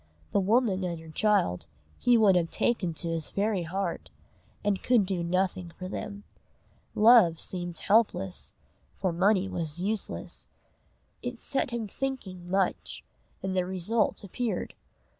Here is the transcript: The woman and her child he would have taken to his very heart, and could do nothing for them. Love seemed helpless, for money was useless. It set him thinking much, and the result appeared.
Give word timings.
The 0.31 0.39
woman 0.39 0.83
and 0.83 0.99
her 0.99 1.11
child 1.11 1.67
he 1.99 2.17
would 2.17 2.35
have 2.35 2.49
taken 2.49 2.95
to 2.95 3.07
his 3.09 3.29
very 3.29 3.61
heart, 3.61 4.09
and 4.63 4.81
could 4.81 5.05
do 5.05 5.21
nothing 5.21 5.73
for 5.77 5.87
them. 5.87 6.23
Love 6.95 7.39
seemed 7.39 7.77
helpless, 7.77 8.53
for 8.97 9.13
money 9.13 9.47
was 9.47 9.79
useless. 9.79 10.47
It 11.21 11.39
set 11.39 11.69
him 11.69 11.85
thinking 11.87 12.49
much, 12.49 13.03
and 13.43 13.55
the 13.55 13.63
result 13.63 14.23
appeared. 14.23 14.73